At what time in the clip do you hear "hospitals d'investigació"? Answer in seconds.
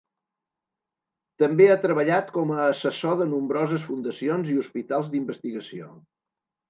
4.63-5.93